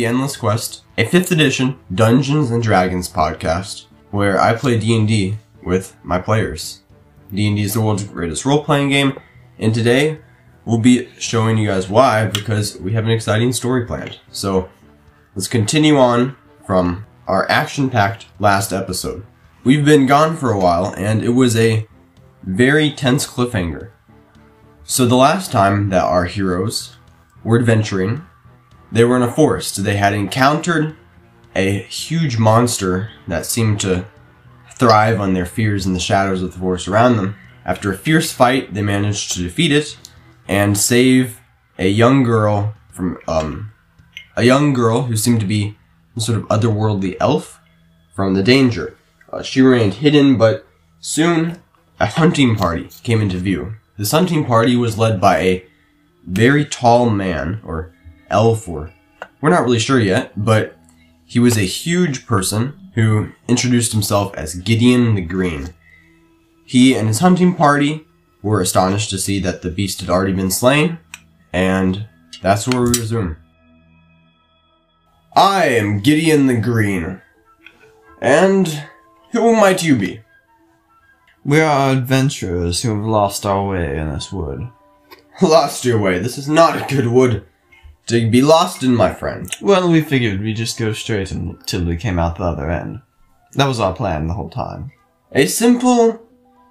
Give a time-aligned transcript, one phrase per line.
[0.00, 5.94] The Endless Quest, a 5th edition Dungeons and Dragons podcast where I play D&D with
[6.02, 6.80] my players.
[7.30, 9.20] D&D is the world's greatest role-playing game,
[9.58, 10.20] and today
[10.64, 14.18] we'll be showing you guys why because we have an exciting story planned.
[14.32, 14.70] So,
[15.34, 16.34] let's continue on
[16.66, 19.26] from our action-packed last episode.
[19.64, 21.86] We've been gone for a while and it was a
[22.42, 23.90] very tense cliffhanger.
[24.82, 26.96] So the last time that our heroes
[27.44, 28.24] were adventuring,
[28.92, 29.82] they were in a forest.
[29.82, 30.96] They had encountered
[31.54, 34.06] a huge monster that seemed to
[34.74, 37.36] thrive on their fears in the shadows of the forest around them.
[37.64, 39.96] After a fierce fight, they managed to defeat it
[40.48, 41.40] and save
[41.78, 43.72] a young girl from um,
[44.36, 45.76] a young girl who seemed to be
[46.14, 47.60] some sort of otherworldly elf
[48.14, 48.96] from the danger.
[49.32, 50.66] Uh, she remained hidden, but
[50.98, 51.58] soon
[51.98, 53.74] a hunting party came into view.
[53.96, 55.64] This hunting party was led by a
[56.26, 57.92] very tall man, or
[58.30, 58.92] elf, or
[59.40, 60.76] we're not really sure yet, but
[61.24, 65.74] he was a huge person who introduced himself as Gideon the Green.
[66.64, 68.06] He and his hunting party
[68.42, 70.98] were astonished to see that the beast had already been slain,
[71.52, 72.06] and
[72.42, 73.36] that's where we resume.
[75.34, 77.22] I am Gideon the Green.
[78.20, 78.84] And
[79.32, 80.20] who might you be?
[81.44, 84.68] We are adventurers who have lost our way in this wood.
[85.42, 86.18] Lost your way.
[86.18, 87.46] This is not a good wood
[88.10, 89.50] to be lost in, my friend.
[89.60, 93.00] Well, we figured we'd just go straight until we came out the other end.
[93.54, 94.92] That was our plan the whole time.
[95.32, 96.20] A simple,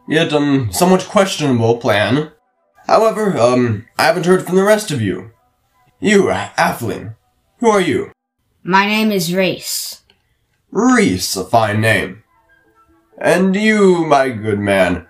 [0.07, 2.31] yet um, somewhat questionable plan.
[2.87, 5.31] However, um, I haven't heard from the rest of you.
[5.99, 6.23] You,
[6.57, 7.15] Halfling,
[7.59, 8.11] who are you?
[8.63, 10.03] My name is Reese.
[10.71, 12.23] Reese, a fine name.
[13.17, 15.07] And you, my good man,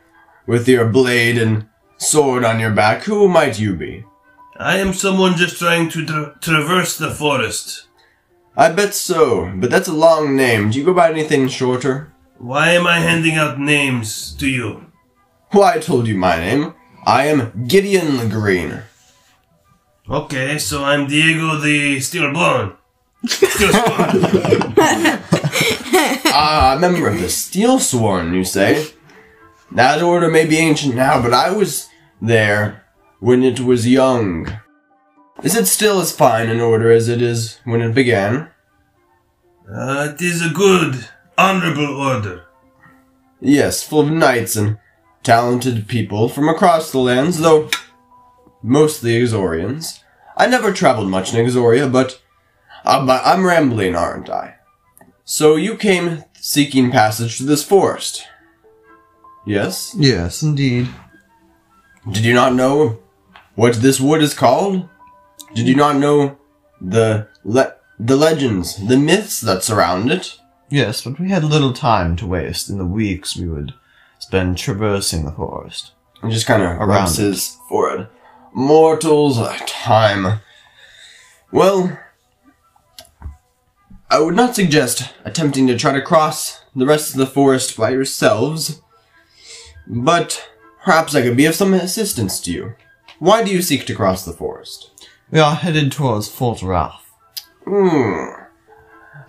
[0.47, 4.03] with your blade and sword on your back, who might you be?
[4.62, 7.88] I am someone just trying to tra- traverse the forest.
[8.58, 10.70] I bet so, but that's a long name.
[10.70, 12.12] Do you go by anything shorter?
[12.38, 14.86] Why am I handing out names to you?
[15.52, 16.74] Why, I told you my name.
[17.06, 18.81] I am Gideon the Green.
[20.09, 22.75] Okay, so I'm Diego the Steelborn.
[23.25, 24.75] Steelsworn.
[26.42, 28.92] Ah, a member of the Steel Sworn, you say?
[29.72, 31.90] That order may be ancient now, but I was
[32.22, 32.86] there
[33.19, 34.59] when it was young.
[35.44, 38.50] Is it still as fine an order as it is when it began?
[39.74, 41.07] uh, it is a good,
[41.38, 42.46] honorable order.
[43.40, 44.78] Yes, full of knights and
[45.24, 47.69] talented people from across the lands, though
[48.63, 50.01] mostly Exorians.
[50.36, 52.22] I never traveled much in Exoria, but
[52.84, 54.56] I'm, I'm rambling, aren't I?
[55.24, 58.25] So you came seeking passage to this forest.
[59.46, 59.94] Yes?
[59.97, 60.88] Yes, indeed.
[62.09, 63.00] Did you not know
[63.59, 64.88] what this wood is called?
[65.53, 66.38] Did you not know
[66.80, 70.40] the le- the legends, the myths that surround it?
[70.70, 73.74] Yes, but we had little time to waste in the weeks we would
[74.18, 75.92] spend traversing the forest.
[76.24, 78.08] He just kind of Around his forehead.
[78.53, 79.38] Mortals,
[79.68, 80.40] time.
[81.52, 82.00] Well,
[84.09, 87.90] I would not suggest attempting to try to cross the rest of the forest by
[87.90, 88.81] yourselves,
[89.86, 90.48] but
[90.81, 92.75] perhaps I could be of some assistance to you.
[93.19, 94.91] Why do you seek to cross the forest?
[95.30, 97.02] We are headed towards Fort Rrath.
[97.66, 98.44] Hmm.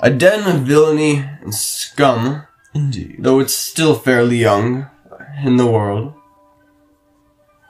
[0.01, 3.17] A den of villainy and scum, Indeed.
[3.19, 4.89] though it's still fairly young
[5.45, 6.15] in the world.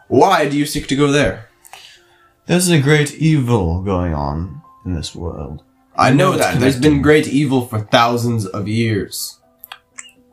[0.08, 1.48] Why do you seek to go there?
[2.46, 5.62] There's a great evil going on in this world.
[5.96, 6.60] I know that.
[6.60, 9.38] There's been great evil for thousands of years.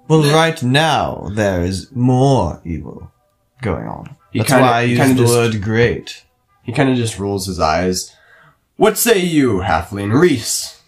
[0.08, 3.12] Well, right now there is more evil
[3.62, 4.17] going on.
[4.32, 6.24] He That's kinda- why I he use kinda the just- word great.
[6.64, 8.12] He kind of just rolls his eyes.
[8.76, 10.82] What say you, Halfling Reese?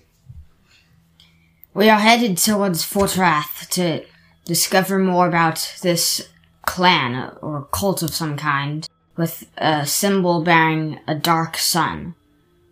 [1.73, 4.03] We are headed towards Fort Rrath to
[4.45, 6.27] discover more about this
[6.65, 12.15] clan or cult of some kind with a symbol bearing a dark sun.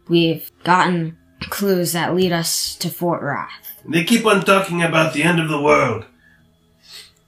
[0.07, 1.17] We've gotten
[1.49, 3.83] clues that lead us to Fort Rrath.
[3.87, 6.05] They keep on talking about the end of the world.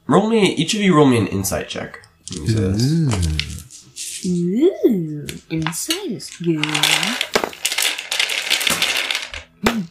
[0.08, 2.02] Roll me, each of you roll me an insight check.
[2.30, 3.10] He.
[4.28, 6.66] Ooh, insight is good.
[9.64, 9.82] Hmm.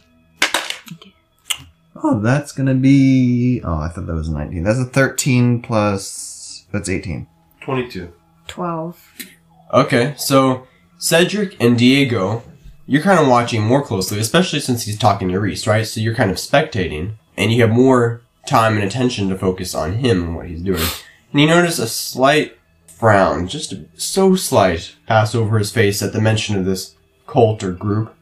[2.01, 3.61] Oh, that's gonna be.
[3.63, 4.63] Oh, I thought that was a 19.
[4.63, 6.65] That's a 13 plus.
[6.71, 7.27] That's 18.
[7.61, 8.13] 22.
[8.47, 9.15] 12.
[9.73, 10.65] Okay, so
[10.97, 12.43] Cedric and Diego,
[12.87, 15.85] you're kind of watching more closely, especially since he's talking to Reese, right?
[15.85, 19.93] So you're kind of spectating, and you have more time and attention to focus on
[19.93, 20.87] him and what he's doing.
[21.31, 26.21] And you notice a slight frown, just so slight, pass over his face at the
[26.21, 26.95] mention of this
[27.27, 28.13] cult or group.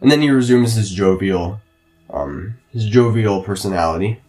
[0.00, 1.60] And then he resumes his jovial,
[2.10, 4.20] um, his jovial personality.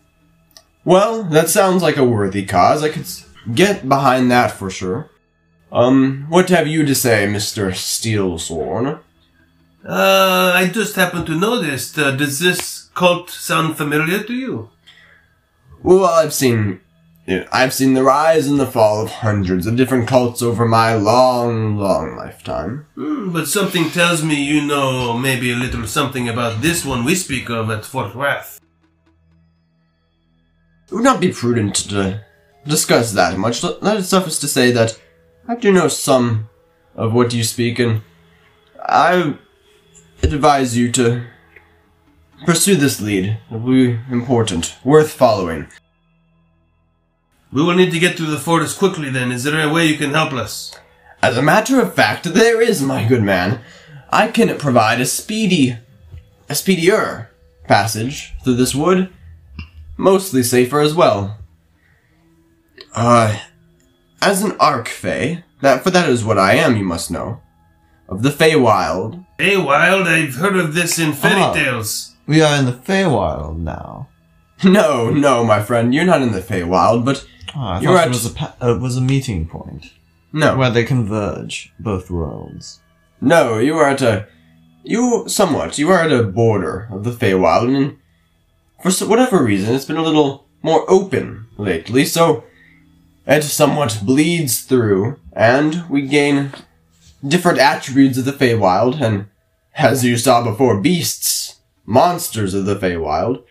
[0.85, 2.83] Well, that sounds like a worthy cause.
[2.83, 3.07] I could
[3.53, 5.09] get behind that for sure.
[5.71, 7.71] Um, what have you to say, Mr.
[7.71, 8.99] Steelsworn?
[9.83, 11.97] Uh, I just happened to notice.
[11.97, 14.69] Uh, does this cult sound familiar to you?
[15.83, 16.81] Well, I've seen,
[17.25, 20.93] yeah, I've seen the rise and the fall of hundreds of different cults over my
[20.93, 22.85] long, long lifetime.
[22.93, 27.15] Hmm, but something tells me you know maybe a little something about this one we
[27.15, 28.59] speak of at Fort Rrath.
[30.87, 32.23] It would not be prudent to
[32.67, 33.63] discuss that much.
[33.63, 34.99] Let it suffice to say that
[35.47, 36.49] I do know some
[36.95, 38.03] of what you speak, and
[38.79, 39.35] I
[40.21, 41.25] advise you to
[42.45, 43.39] pursue this lead.
[43.49, 45.67] It will be important, worth following.
[47.55, 49.31] We will need to get through the fort as quickly then.
[49.31, 50.75] Is there a way you can help us?
[51.23, 53.61] As a matter of fact, there is, my good man.
[54.09, 55.77] I can provide a speedy,
[56.49, 57.29] a speedier
[57.65, 59.07] passage through this wood,
[59.95, 61.37] mostly safer as well.
[62.93, 63.39] Uh,
[64.21, 67.39] as an Archfey, that for that is what I am, you must know,
[68.09, 69.25] of the Feywild.
[69.37, 71.53] Hey, Wild, I've heard of this in fairy Ah.
[71.53, 72.15] tales.
[72.27, 74.09] We are in the Feywild now.
[74.63, 77.25] No, no, my friend, you're not in the Feywild, but
[77.55, 79.85] Oh, I You're thought at- it was a pa- uh, was a meeting point
[80.33, 82.79] no, where they converge both worlds.
[83.21, 84.27] no, you are at a,
[84.83, 87.97] you somewhat, you are at a border of the Feywild, and
[88.81, 92.43] for s- whatever reason, it's been a little more open lately, so
[93.25, 96.51] it somewhat bleeds through, and we gain
[97.25, 99.27] different attributes of the Feywild, and
[99.75, 103.43] as you saw before, beasts, monsters of the Feywild.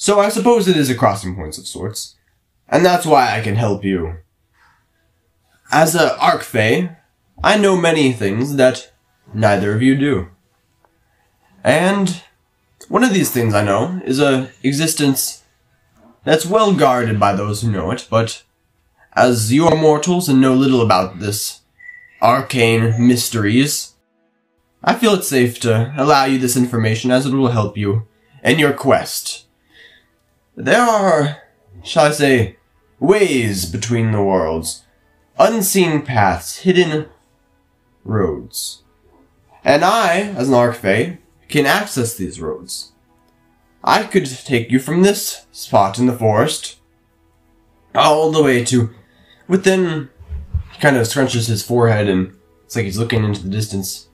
[0.00, 2.16] So I suppose it is a crossing point of sorts,
[2.70, 4.16] and that's why I can help you.
[5.70, 6.96] As a Archfey,
[7.44, 8.92] I know many things that
[9.34, 10.28] neither of you do.
[11.62, 12.22] And
[12.88, 15.42] one of these things I know is a existence
[16.24, 18.42] that's well guarded by those who know it, but
[19.12, 21.60] as you are mortals and know little about this
[22.22, 23.96] arcane mysteries,
[24.82, 28.08] I feel it's safe to allow you this information as it will help you
[28.42, 29.44] in your quest.
[30.56, 31.42] There are,
[31.82, 32.56] shall I say,
[32.98, 34.84] ways between the worlds,
[35.38, 37.06] unseen paths, hidden
[38.04, 38.82] roads.
[39.64, 41.18] And I, as an Archfey,
[41.48, 42.92] can access these roads.
[43.82, 46.78] I could take you from this spot in the forest
[47.94, 48.90] all the way to
[49.48, 50.10] within.
[50.72, 54.08] He kind of scrunches his forehead and it's like he's looking into the distance.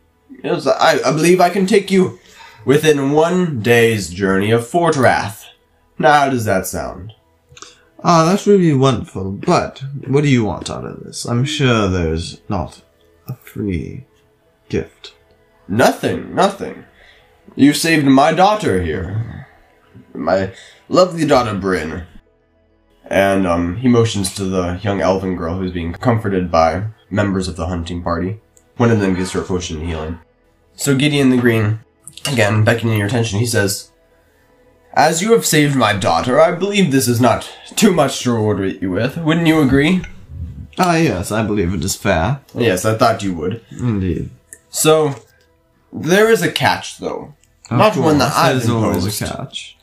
[0.44, 2.18] I, I believe I can take you
[2.64, 5.45] within one day's journey of Fort Rrath.
[5.98, 7.14] Now, how does that sound?
[8.04, 11.24] Ah, that's really wonderful, but what do you want out of this?
[11.24, 12.82] I'm sure there's not
[13.26, 14.04] a free
[14.68, 15.14] gift.
[15.66, 16.84] Nothing, nothing.
[17.54, 19.48] You saved my daughter here.
[20.14, 20.52] My
[20.88, 22.04] lovely daughter Bryn.
[23.06, 27.56] And um, he motions to the young elven girl who's being comforted by members of
[27.56, 28.40] the hunting party.
[28.76, 30.18] One of them gives her a potion of healing.
[30.74, 31.80] So Gideon the Green,
[32.30, 33.90] again beckoning your attention, he says,
[34.96, 38.80] As you have saved my daughter, I believe this is not too much to reward
[38.80, 39.18] you with.
[39.18, 40.00] Wouldn't you agree?
[40.78, 42.40] Ah, yes, I believe it is fair.
[42.54, 43.62] Yes, I thought you would.
[43.70, 44.30] Indeed.
[44.70, 45.14] So,
[45.92, 47.34] there is a catch, though.
[47.70, 49.76] Of Not one that I've There's always a catch.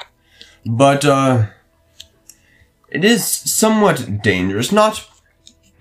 [0.65, 1.47] But uh
[2.89, 5.07] it is somewhat dangerous, not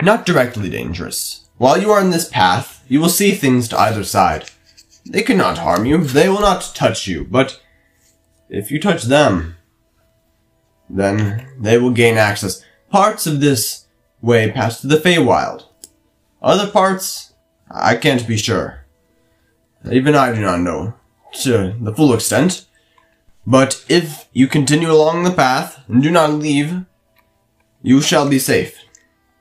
[0.02, 1.46] not directly dangerous.
[1.58, 4.50] While you are in this path, you will see things to either side.
[5.06, 7.60] They cannot harm you, they will not touch you, but
[8.52, 9.56] if you touch them,
[10.88, 12.62] then they will gain access.
[12.90, 13.86] Parts of this
[14.20, 15.64] way pass to the Feywild.
[16.42, 17.32] Other parts,
[17.70, 18.84] I can't be sure.
[19.90, 20.94] Even I do not know
[21.40, 22.66] to the full extent.
[23.46, 26.84] But if you continue along the path and do not leave,
[27.82, 28.78] you shall be safe.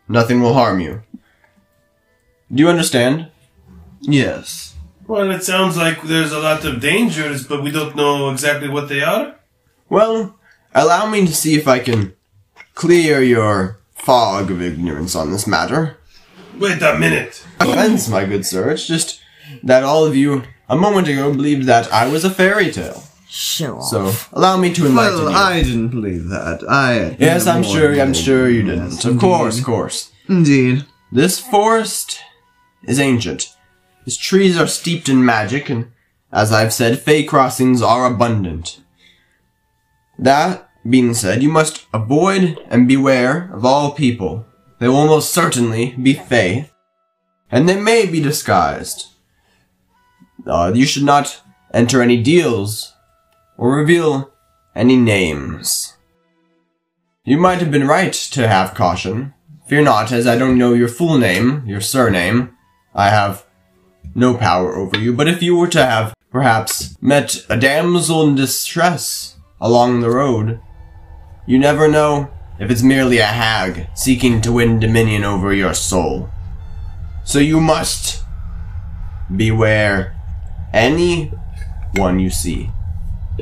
[0.08, 1.04] Nothing will harm you.
[2.52, 3.30] Do you understand?
[4.00, 4.71] Yes.
[5.12, 8.88] Well, it sounds like there's a lot of dangers, but we don't know exactly what
[8.88, 9.36] they are.
[9.90, 10.40] Well,
[10.74, 12.14] allow me to see if I can
[12.76, 15.98] clear your fog of ignorance on this matter.
[16.58, 17.46] Wait a minute.
[17.60, 18.72] Offense, my good sir.
[18.72, 19.20] It's just
[19.64, 23.04] that all of you a moment ago believed that I was a fairy tale.
[23.28, 23.90] Show off.
[23.90, 25.38] So allow me to enlighten Well, you.
[25.38, 26.64] I didn't believe that.
[26.70, 27.18] I.
[27.20, 28.00] yes, I'm sure.
[28.00, 29.04] I'm sure you didn't.
[29.04, 30.14] of course, of course.
[30.30, 30.86] Indeed.
[31.12, 32.22] This forest
[32.84, 33.54] is ancient.
[34.06, 35.92] Its trees are steeped in magic, and
[36.32, 38.82] as I've said, fey crossings are abundant.
[40.18, 44.46] That being said, you must avoid and beware of all people.
[44.80, 46.72] They will almost certainly be fey,
[47.52, 49.08] and they may be disguised.
[50.46, 51.42] Uh, you should not
[51.74, 52.94] enter any deals
[53.58, 54.32] or reveal
[54.76, 55.96] any names.
[57.24, 59.36] You might have been right to have caution.
[59.68, 62.58] Fear not, as I don't know your full name, your surname.
[62.96, 63.46] I have
[64.16, 68.36] no power over you, but if you were to have perhaps met a damsel in
[68.36, 70.60] distress along the road,
[71.46, 72.30] you never know
[72.60, 76.30] if it's merely a hag seeking to win dominion over your soul.
[77.24, 78.24] So you must
[79.36, 80.16] beware
[80.74, 81.32] any
[81.96, 82.70] one you see.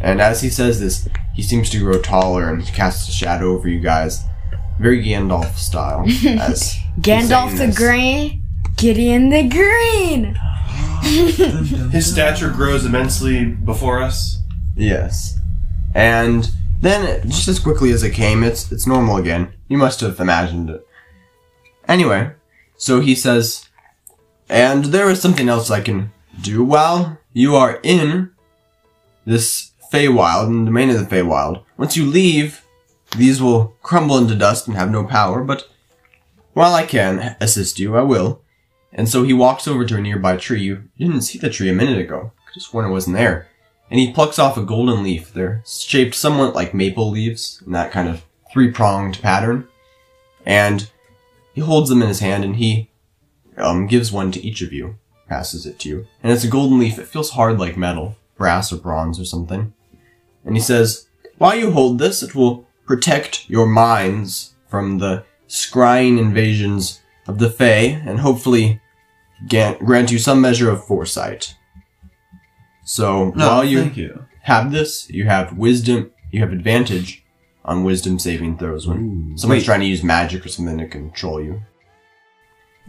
[0.01, 3.67] And as he says this, he seems to grow taller and casts a shadow over
[3.67, 4.23] you guys.
[4.79, 6.05] Very Gandalf style.
[6.39, 7.73] As Gandalf the.
[7.75, 8.41] Grey,
[8.79, 10.35] Gideon the Green.
[11.91, 14.41] His stature grows immensely before us.
[14.73, 15.37] Yes.
[15.93, 19.51] And then, just as quickly as it came, it's it's normal again.
[19.67, 20.87] You must have imagined it.
[21.89, 22.31] Anyway,
[22.77, 23.67] so he says,
[24.47, 28.31] and there is something else I can do while you are in
[29.25, 31.65] this Feywild, in the domain of the Feywild.
[31.75, 32.63] Once you leave,
[33.17, 35.67] these will crumble into dust and have no power, but
[36.53, 38.41] while I can assist you, I will.
[38.91, 40.61] And so he walks over to a nearby tree.
[40.61, 42.31] You didn't see the tree a minute ago.
[42.53, 43.49] Have sworn it wasn't there
[43.89, 45.33] and he plucks off a golden leaf.
[45.33, 49.67] They're shaped somewhat like maple leaves in that kind of three pronged pattern.
[50.45, 50.89] And
[51.53, 52.89] he holds them in his hand and he
[53.57, 56.07] um, gives one to each of you, passes it to you.
[56.21, 56.99] And it's a golden leaf.
[56.99, 59.73] It feels hard like metal, brass or bronze or something.
[60.45, 66.19] And he says, While you hold this, it will protect your minds from the scrying
[66.19, 68.81] invasions of the Fae and hopefully
[69.49, 71.55] grant you some measure of foresight.
[72.83, 74.25] So No, while you you.
[74.41, 77.23] have this, you have wisdom, you have advantage
[77.63, 79.65] on wisdom saving throws when someone's Wait.
[79.65, 81.61] trying to use magic or something to control you.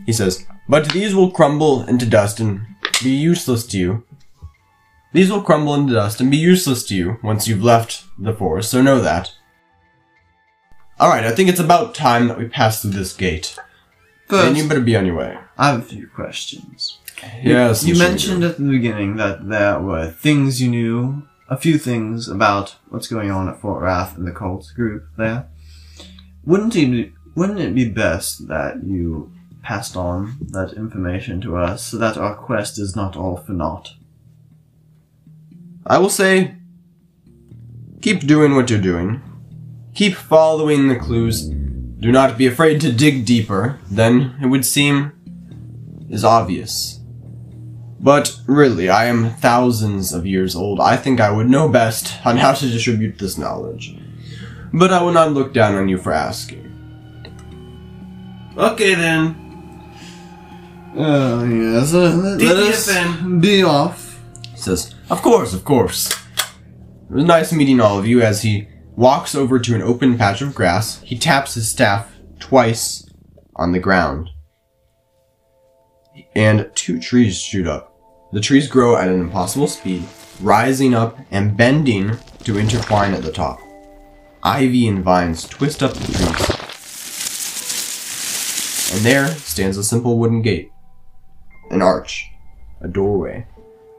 [0.06, 2.62] He says, But these will crumble into dust and
[3.02, 4.04] be useless to you.
[5.12, 8.70] These will crumble into dust and be useless to you once you've left the forest,
[8.70, 9.32] so know that.
[10.98, 13.56] Alright, I think it's about time that we pass through this gate.
[14.30, 15.38] Then you better be on your way.
[15.58, 16.98] I have a few questions.
[17.42, 21.76] Yes, You I'm mentioned at the beginning that there were things you knew, a few
[21.78, 25.46] things about what's going on at Fort Rrath and the cult group there.
[26.44, 29.32] Wouldn't it be, wouldn't it be best that you
[29.62, 33.90] passed on that information to us so that our quest is not all for naught?
[35.86, 36.54] I will say,
[38.00, 39.20] keep doing what you're doing.
[39.94, 41.50] Keep following the clues.
[42.00, 45.12] Do not be afraid to dig deeper than it would seem
[46.08, 46.98] is obvious.
[48.00, 50.80] But really, I am thousands of years old.
[50.80, 53.94] I think I would know best on how to distribute this knowledge.
[54.72, 56.64] But I will not look down on you for asking.
[58.56, 59.36] Okay then.
[60.96, 61.92] Oh, yes.
[61.92, 64.18] Uh, let, let us be off.
[64.52, 66.10] He says, Of course, of course.
[66.10, 70.42] It was nice meeting all of you as he walks over to an open patch
[70.42, 71.00] of grass.
[71.02, 73.08] He taps his staff twice
[73.56, 74.30] on the ground.
[76.34, 77.96] And two trees shoot up.
[78.32, 80.04] The trees grow at an impossible speed,
[80.40, 83.58] rising up and bending to intertwine at the top.
[84.42, 86.60] Ivy and vines twist up the trees.
[88.92, 90.72] And there stands a simple wooden gate.
[91.70, 92.30] An arch.
[92.80, 93.46] A doorway.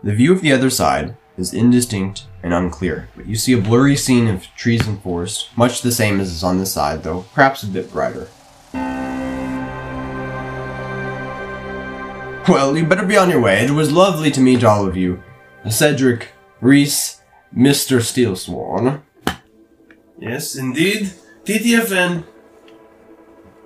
[0.03, 3.95] The view of the other side is indistinct and unclear, but you see a blurry
[3.95, 7.63] scene of trees and forest, much the same as is on this side, though perhaps
[7.63, 8.27] a bit brighter.
[12.47, 13.63] Well, you better be on your way.
[13.63, 15.21] It was lovely to meet all of you.
[15.69, 17.21] Cedric, Reese,
[17.55, 17.99] Mr.
[18.01, 19.01] Steelsworn.
[20.19, 21.11] Yes, indeed.
[21.45, 22.23] TTFN.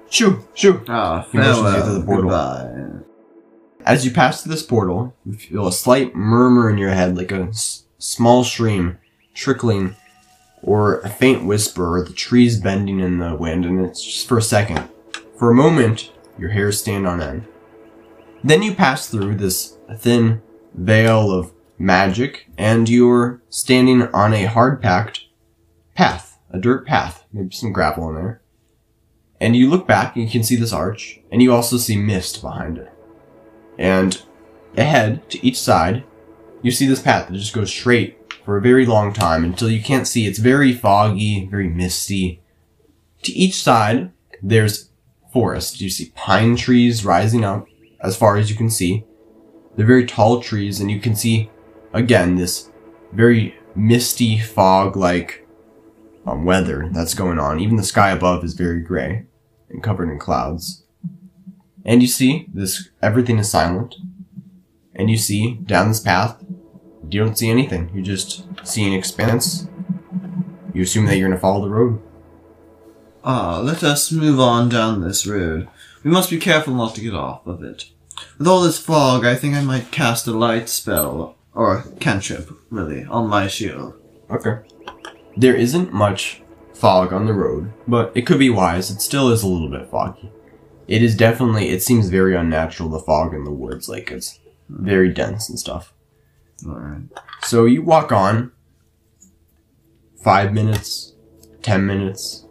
[0.09, 0.83] Shoo, shoo.
[0.87, 1.85] Ah, He farewell.
[1.85, 2.23] to the portal.
[2.29, 3.04] Goodbye.
[3.85, 7.31] As you pass through this portal, you feel a slight murmur in your head, like
[7.31, 8.97] a s- small stream
[9.35, 9.95] trickling,
[10.63, 14.39] or a faint whisper, or the trees bending in the wind, and it's just for
[14.39, 14.89] a second.
[15.37, 17.45] For a moment, your hairs stand on end.
[18.43, 20.41] Then you pass through this thin
[20.73, 25.25] veil of magic, and you're standing on a hard-packed
[25.93, 28.41] path, a dirt path, maybe some gravel in there.
[29.39, 32.41] And you look back, and you can see this arch, and you also see mist
[32.41, 32.91] behind it.
[33.77, 34.21] And
[34.77, 36.03] ahead, to each side,
[36.61, 39.81] you see this path that just goes straight for a very long time until you
[39.81, 40.25] can't see.
[40.25, 42.41] It's very foggy, very misty.
[43.23, 44.89] To each side, there's
[45.33, 45.81] forest.
[45.81, 47.67] You see pine trees rising up
[47.99, 49.03] as far as you can see.
[49.75, 51.49] They're very tall trees, and you can see,
[51.91, 52.71] again, this
[53.11, 55.45] very misty fog like
[56.25, 57.59] um, weather that's going on.
[57.59, 59.25] Even the sky above is very gray
[59.69, 60.84] and covered in clouds.
[61.85, 63.95] And you see this everything is silent.
[64.95, 66.43] And you see down this path,
[67.09, 67.91] you don't see anything.
[67.93, 69.67] You just see an expanse.
[70.73, 72.01] You assume that you're gonna follow the road.
[73.23, 75.67] Ah, let us move on down this road.
[76.03, 77.85] We must be careful not to get off of it.
[78.37, 83.03] With all this fog, I think I might cast a light spell, or cantrip, really,
[83.05, 83.93] on my shield.
[84.29, 84.59] Okay.
[85.35, 86.41] There isn't much
[86.73, 88.91] fog on the road, but it could be wise.
[88.91, 90.31] It still is a little bit foggy.
[90.87, 93.89] It is definitely, it seems very unnatural, the fog in the woods.
[93.89, 94.39] Like, it's
[94.69, 95.93] very dense and stuff.
[96.65, 97.03] Alright.
[97.43, 98.51] So you walk on.
[100.23, 101.13] Five minutes,
[101.61, 102.45] ten minutes,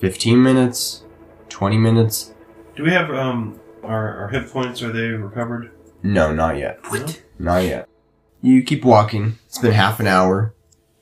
[0.00, 1.04] fifteen minutes,
[1.48, 2.34] twenty minutes.
[2.74, 4.82] Do we have um our, our hit points?
[4.82, 5.70] Are they recovered?
[6.02, 6.80] No, not yet.
[6.88, 7.22] What?
[7.38, 7.88] Not yet.
[8.42, 9.38] You keep walking.
[9.46, 10.56] It's been half an hour.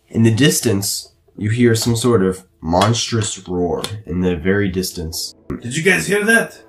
[0.09, 5.35] In the distance, you hear some sort of monstrous roar in the very distance.
[5.63, 6.63] Did you guys hear that?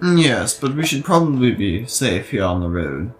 [0.00, 3.12] Mm, Yes, but we should probably be safe here on the road.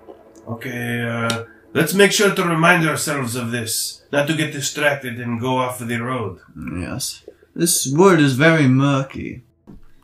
[0.49, 1.45] Okay, uh,
[1.75, 5.79] let's make sure to remind ourselves of this, not to get distracted and go off
[5.79, 6.41] the road.
[6.57, 7.25] Mm, Yes.
[7.55, 9.43] This wood is very murky.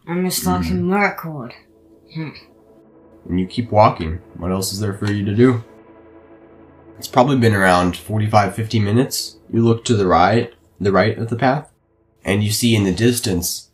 [0.06, 1.52] I'm just like a Mirkwood.
[2.14, 4.21] And you keep walking.
[4.37, 5.64] What else is there for you to do?
[6.99, 9.37] It's probably been around 45, 50 minutes.
[9.52, 11.73] You look to the right, the right of the path,
[12.25, 13.71] and you see in the distance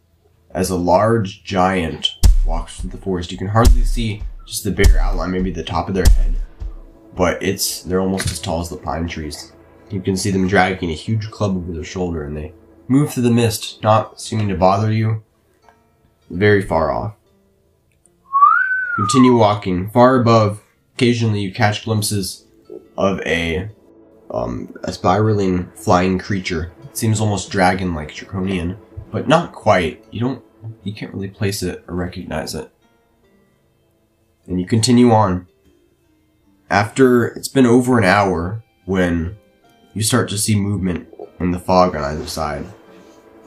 [0.51, 3.33] as a large giant walks through the forest.
[3.33, 6.35] You can hardly see just the bare outline, maybe the top of their head,
[7.15, 9.53] but it's they're almost as tall as the pine trees.
[9.91, 12.53] You can see them dragging a huge club over their shoulder, and they
[12.89, 15.23] move through the mist, not seeming to bother you.
[16.31, 17.15] Very far off.
[18.97, 19.91] Continue walking.
[19.91, 20.63] Far above,
[20.95, 22.47] occasionally you catch glimpses
[22.97, 23.69] of a
[24.31, 26.73] um, a spiraling flying creature.
[26.85, 28.79] It seems almost dragon-like, draconian,
[29.11, 30.05] but not quite.
[30.11, 30.45] You don't,
[30.83, 32.71] you can't really place it or recognize it.
[34.47, 35.47] And you continue on.
[36.71, 39.37] After it's been over an hour, when
[39.95, 42.65] you start to see movement in the fog on either side,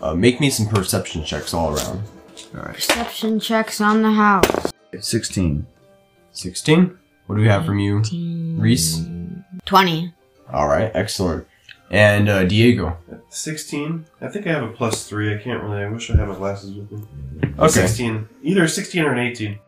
[0.01, 2.03] uh, make me some perception checks all around.
[2.53, 2.75] Alright.
[2.75, 4.71] Perception checks on the house.
[4.99, 5.65] 16.
[6.31, 6.97] 16.
[7.25, 8.03] What do we have from you,
[8.57, 9.03] Reese?
[9.65, 10.13] 20.
[10.53, 11.47] All right, excellent.
[11.91, 12.97] And uh, Diego.
[13.29, 14.05] 16?
[14.21, 15.35] I think I have a plus 3.
[15.35, 15.83] I can't really.
[15.83, 17.03] I wish I had my glasses with me.
[17.59, 17.69] Okay.
[17.69, 18.27] 16.
[18.43, 19.59] Either 16 or an 18.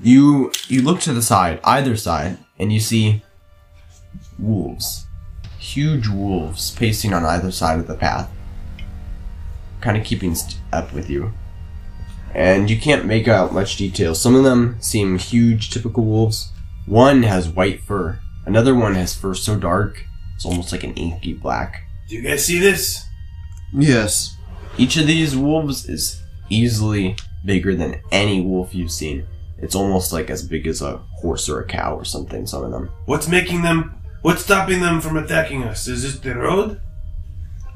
[0.00, 3.22] You you look to the side, either side, and you see
[4.36, 5.06] wolves,
[5.58, 8.28] huge wolves pacing on either side of the path,
[9.80, 11.32] kind of keeping st- up with you.
[12.34, 14.14] And you can't make out much detail.
[14.16, 16.50] Some of them seem huge, typical wolves.
[16.86, 18.18] One has white fur.
[18.44, 20.06] Another one has fur so dark
[20.42, 21.84] it's almost like an inky black.
[22.08, 23.06] Do you guys see this?
[23.72, 24.36] Yes.
[24.76, 29.24] Each of these wolves is easily bigger than any wolf you've seen.
[29.58, 32.72] It's almost like as big as a horse or a cow or something, some of
[32.72, 32.90] them.
[33.04, 33.94] What's making them.
[34.22, 35.86] What's stopping them from attacking us?
[35.86, 36.80] Is it the road?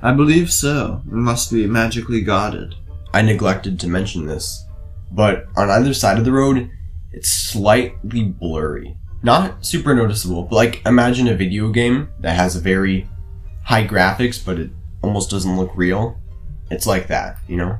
[0.03, 1.03] I believe so.
[1.07, 2.75] It must be magically guarded.
[3.15, 4.67] I neglected to mention this,
[5.13, 6.69] but on either side of the road,
[7.13, 8.97] it's slightly blurry.
[9.27, 13.09] Not super noticeable, but like imagine a video game that has a very
[13.65, 14.71] high graphics, but it
[15.03, 16.17] almost doesn't look real.
[16.71, 17.77] It's like that, you know?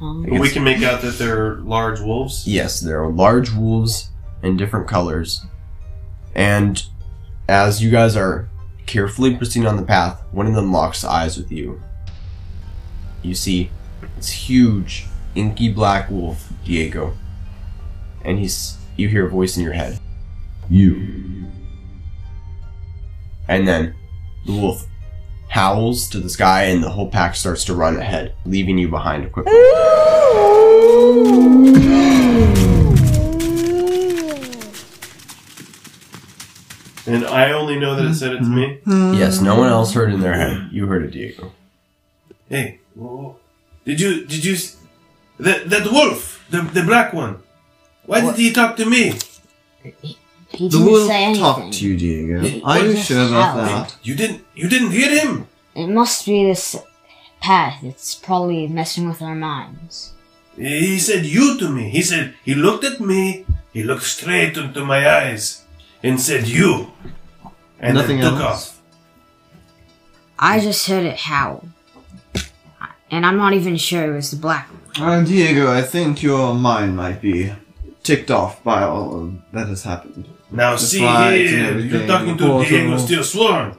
[0.00, 0.28] Hmm.
[0.28, 2.48] But we can make out that they're large wolves.
[2.48, 4.10] Yes, there are large wolves
[4.42, 5.46] in different colors.
[6.34, 6.82] And
[7.48, 8.48] as you guys are
[8.86, 11.80] carefully proceeding on the path, one of them locks eyes with you.
[13.22, 13.70] You see
[14.16, 17.16] this huge, inky black wolf, Diego.
[18.24, 19.98] And he's you hear a voice in your head.
[20.70, 21.46] You.
[23.48, 23.94] And then
[24.46, 24.86] the wolf
[25.48, 29.30] howls to the sky and the whole pack starts to run ahead, leaving you behind
[29.32, 29.52] quickly.
[37.04, 38.78] And I only know that it said it to me.
[38.86, 39.14] Mm-hmm.
[39.14, 40.68] Yes, no one else heard in their head.
[40.70, 41.52] You heard it, Diego.
[42.48, 43.36] Hey, whoa.
[43.84, 44.76] did you did you s-
[45.40, 47.42] that that wolf, the the black one?
[48.06, 49.14] Why did he talk to me?
[49.82, 51.42] he The didn't wolf say anything.
[51.42, 52.60] talked to you, Diego.
[52.66, 53.96] Are you sure about that?
[54.02, 55.46] You didn't you didn't hear him?
[55.74, 56.76] It must be this
[57.40, 57.82] path.
[57.82, 60.12] It's probably messing with our minds.
[60.56, 61.88] He said you to me.
[61.90, 63.46] He said he looked at me.
[63.72, 65.64] He looked straight into my eyes
[66.02, 66.92] and said you,
[67.80, 68.68] and Nothing then took else?
[68.68, 68.80] off.
[70.38, 71.64] I just heard it howl.
[73.10, 75.02] And I'm not even sure it was the black one.
[75.08, 77.52] Uh, Diego, I think your mind might be
[78.02, 80.28] ticked off by all that has happened.
[80.50, 82.64] Now The see here, you're talking the to portal.
[82.68, 83.76] Diego Still Sworn.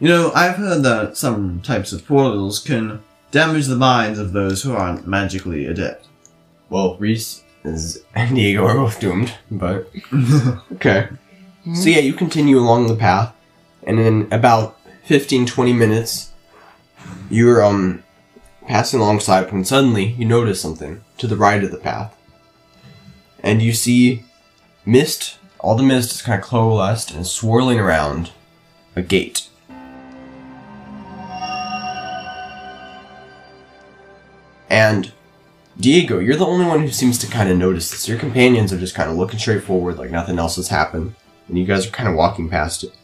[0.00, 4.62] You know, I've heard that some types of portals can damage the minds of those
[4.62, 6.06] who aren't magically adept.
[6.70, 9.90] Well, Reese is and Diego are both doomed, but
[10.72, 11.08] okay.
[11.74, 13.32] So yeah, you continue along the path,
[13.84, 16.32] and in about 15, 20 minutes,
[17.30, 18.02] you're um
[18.66, 22.16] passing alongside when suddenly you notice something to the right of the path.
[23.42, 24.24] And you see
[24.86, 28.30] mist, all the mist is kind of coalesced and swirling around
[28.94, 29.48] a gate.
[34.70, 35.12] And
[35.78, 38.08] Diego, you're the only one who seems to kind of notice this.
[38.08, 41.14] Your companions are just kind of looking straight forward like nothing else has happened,
[41.48, 42.94] and you guys are kind of walking past it.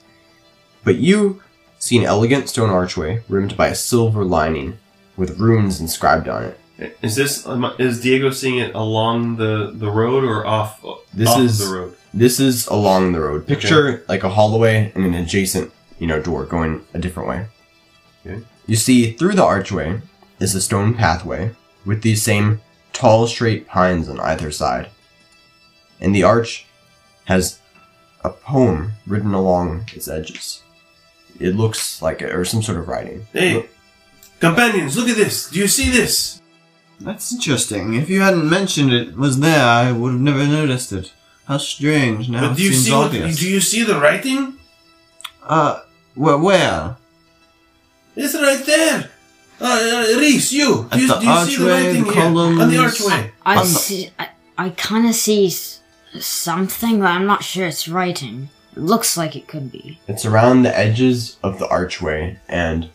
[0.85, 1.43] But you
[1.79, 4.79] see an elegant stone archway rimmed by a silver lining
[5.17, 6.61] with runes inscribed on it.
[7.03, 7.47] Is this
[7.79, 10.85] is Diego seeing it along the the road or off?
[11.13, 11.95] This off is- the road.
[12.15, 13.47] This is along the road.
[13.47, 17.47] Picture like a hallway and an adjacent, you know, door going a different way.
[18.25, 18.43] Okay.
[18.67, 20.01] You see, through the archway
[20.41, 21.51] is a stone pathway
[21.85, 22.61] with these same
[22.93, 24.89] tall, straight pines on either side.
[26.01, 26.65] And the arch
[27.27, 27.59] has
[28.25, 30.63] a poem written along its edges.
[31.39, 33.27] It looks like it, or some sort of writing.
[33.33, 33.67] Hey,
[34.41, 35.51] companions, look at this.
[35.51, 36.41] Do you see this?
[37.01, 37.95] That's interesting.
[37.95, 41.13] If you hadn't mentioned it was there, I would have never noticed it.
[41.47, 42.29] How strange.
[42.29, 43.07] Now but it do you seems see what?
[43.07, 43.39] obvious.
[43.39, 44.55] Do you see the writing?
[45.43, 45.81] Uh,
[46.15, 46.37] where?
[46.39, 46.97] where?
[48.17, 49.11] It's right there.
[49.61, 49.65] Uh,
[50.15, 50.85] uh, Reese, you.
[50.91, 52.23] At Do you, the do you see the archway, writing the here?
[52.25, 53.33] On the archway.
[53.47, 54.11] I I'm- see.
[54.19, 55.51] I, I kind of see
[56.21, 58.51] something, but I'm not sure it's writing.
[58.77, 60.01] It looks like it could be.
[60.09, 62.91] It's around the edges of the archway, and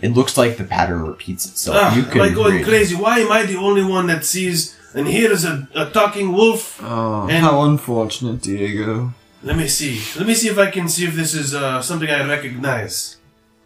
[0.00, 1.76] it looks like the pattern repeats itself.
[1.80, 2.64] Ah, you am I going read.
[2.66, 2.94] crazy?
[2.94, 6.80] Why am I the only one that sees and hears a, a talking wolf?
[6.82, 9.12] Oh, And- how unfortunate, Diego.
[9.42, 10.00] Let me see.
[10.18, 13.18] Let me see if I can see if this is uh, something I recognize.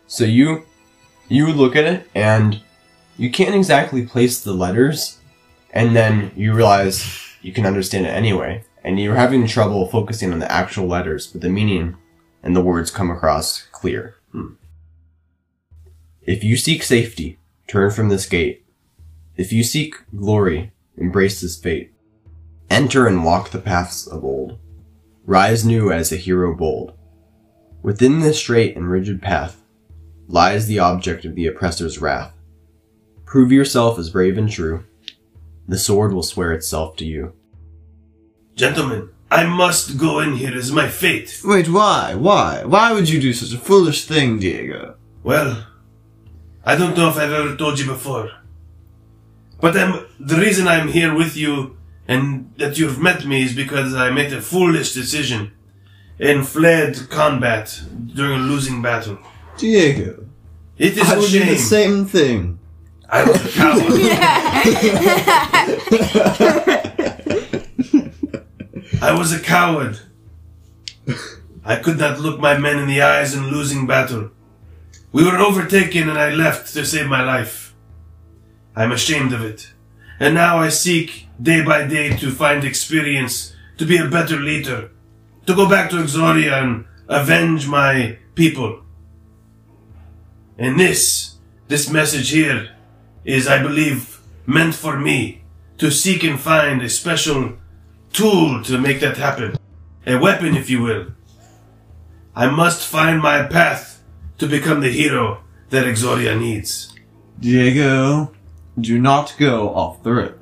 [0.06, 0.64] So you
[1.28, 2.60] you look at it and
[3.16, 5.18] you can't exactly place the letters
[5.72, 7.04] and then you realize
[7.40, 11.40] you can understand it anyway and you're having trouble focusing on the actual letters but
[11.40, 11.96] the meaning
[12.42, 14.16] and the words come across clear.
[14.32, 14.54] Hmm.
[16.30, 18.64] If you seek safety, turn from this gate.
[19.36, 21.92] If you seek glory, embrace this fate.
[22.70, 24.56] Enter and walk the paths of old.
[25.24, 26.92] Rise new as a hero bold.
[27.82, 29.60] Within this straight and rigid path,
[30.28, 32.32] lies the object of the oppressor's wrath.
[33.26, 34.84] Prove yourself as brave and true.
[35.66, 37.32] The sword will swear itself to you.
[38.54, 41.40] Gentlemen, I must go in here as my fate.
[41.44, 42.14] Wait, why?
[42.14, 42.62] Why?
[42.64, 44.94] Why would you do such a foolish thing, Diego?
[45.24, 45.66] Well,
[46.64, 48.30] I don't know if I've ever told you before.
[49.60, 51.76] But I'm, the reason I'm here with you
[52.08, 55.52] and that you've met me is because I made a foolish decision
[56.18, 57.80] and fled combat
[58.14, 59.18] during a losing battle.
[59.56, 60.24] Diego,
[60.78, 61.48] It is I a would do shame.
[61.48, 62.58] the same thing.
[63.08, 63.84] I was a coward.
[69.02, 69.98] I was a coward.
[71.64, 74.30] I could not look my men in the eyes in losing battle.
[75.12, 77.74] We were overtaken and I left to save my life.
[78.76, 79.72] I'm ashamed of it.
[80.20, 84.90] And now I seek day by day to find experience, to be a better leader,
[85.46, 88.82] to go back to Exoria and avenge my people.
[90.56, 91.36] And this,
[91.68, 92.76] this message here,
[93.24, 95.42] is, I believe, meant for me
[95.78, 97.54] to seek and find a special
[98.12, 99.56] tool to make that happen.
[100.06, 101.06] A weapon, if you will.
[102.34, 103.89] I must find my path
[104.40, 106.92] to become the hero that Exoria needs.
[107.38, 108.32] Diego,
[108.80, 110.38] do not go off the rip.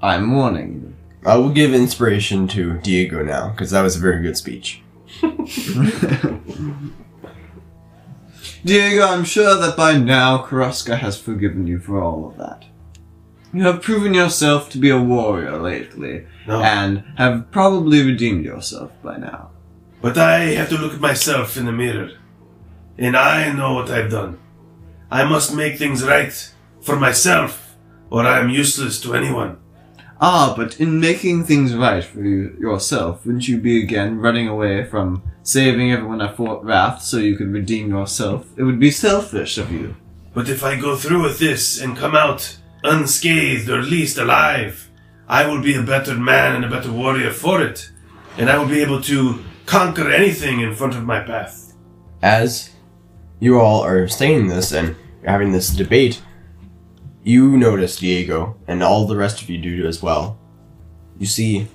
[0.00, 0.94] I'm warning you.
[1.28, 4.82] I will give inspiration to Diego now, because that was a very good speech.
[8.64, 12.64] Diego, I'm sure that by now Karaska has forgiven you for all of that.
[13.52, 16.60] You have proven yourself to be a warrior lately, No.
[16.60, 19.50] and have probably redeemed yourself by now.
[20.02, 22.10] But I have to look at myself in the mirror.
[22.98, 24.38] And I know what I've done.
[25.10, 27.76] I must make things right for myself,
[28.10, 29.58] or I am useless to anyone.
[30.20, 34.84] Ah, but in making things right for you yourself, wouldn't you be again running away
[34.84, 38.46] from saving everyone at Fort Rrath so you could redeem yourself?
[38.56, 39.94] It would be selfish of you.
[40.34, 44.90] But if I go through with this and come out unscathed or at least alive,
[45.28, 47.90] I will be a better man and a better warrior for it.
[48.36, 51.74] And I will be able to conquer anything in front of my path.
[52.22, 52.70] As
[53.40, 56.22] you all are saying this and having this debate,
[57.22, 60.38] you notice Diego, and all the rest of you do as well.
[61.18, 61.66] You see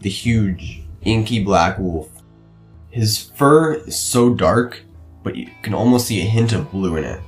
[0.00, 2.10] the huge, inky black wolf.
[2.90, 4.82] His fur is so dark,
[5.22, 7.20] but you can almost see a hint of blue in it.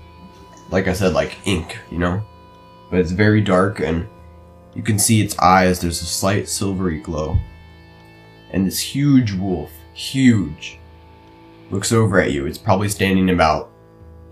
[0.70, 2.22] Like I said, like ink, you know?
[2.90, 4.06] But it's very dark, and
[4.74, 7.38] you can see its eyes, there's a slight silvery glow.
[8.50, 10.78] And this huge wolf, huge,
[11.70, 12.46] looks over at you.
[12.46, 13.70] It's probably standing about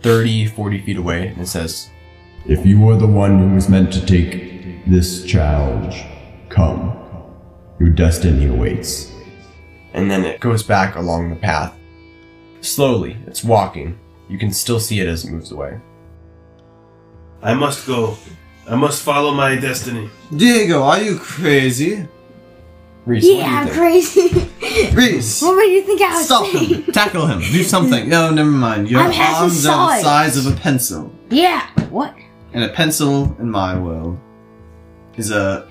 [0.02, 1.90] 30, 40 feet away, and it says,
[2.46, 6.04] If you are the one who was meant to take this challenge,
[6.48, 6.92] come.
[7.78, 9.12] Your destiny awaits.
[9.92, 11.76] And then it goes back along the path.
[12.60, 13.98] Slowly, it's walking.
[14.28, 15.80] You can still see it as it moves away.
[17.42, 18.16] I must go.
[18.68, 20.10] I must follow my destiny.
[20.36, 22.08] Diego, are you crazy?
[23.06, 24.50] Reese, what Yeah, you I'm crazy.
[24.92, 26.82] Reese, what would you think I was stop saying?
[26.82, 26.92] him.
[26.92, 27.38] Tackle him.
[27.40, 28.08] Do something.
[28.16, 28.90] No, never mind.
[28.90, 30.02] Your I'm arms are the size.
[30.02, 31.12] size of a pencil.
[31.30, 31.66] Yeah.
[31.90, 32.14] What?
[32.52, 34.18] And a pencil, in my world,
[35.16, 35.68] is a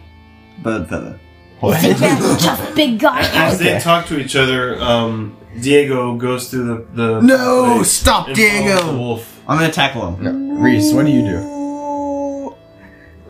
[0.63, 1.19] bird feather.
[1.59, 1.79] What?
[1.81, 3.19] Think that tough big guy.
[3.33, 8.27] As they talk to each other, um, Diego goes through the the No, place stop,
[8.27, 8.91] and follows Diego.
[8.91, 9.41] The wolf.
[9.47, 10.23] I'm gonna tackle him.
[10.23, 10.61] No.
[10.61, 11.37] Reese, what do you do?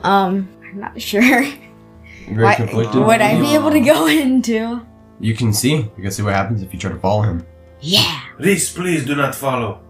[0.03, 1.45] Um, I'm not sure.
[2.27, 3.01] You're very Why- conflicted.
[3.01, 4.85] Would I be able to go into?
[5.19, 5.75] You can see.
[5.75, 7.45] You can see what happens if you try to follow him.
[7.79, 8.21] Yeah.
[8.39, 9.81] Reese, please do not follow.